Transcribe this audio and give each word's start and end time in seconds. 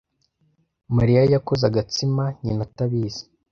Mariya 0.97 1.21
yakoze 1.33 1.63
agatsima 1.69 2.23
nyina 2.43 2.61
atabizi. 2.67 3.23